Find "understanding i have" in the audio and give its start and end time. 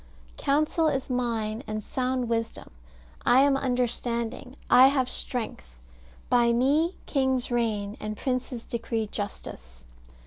3.55-5.07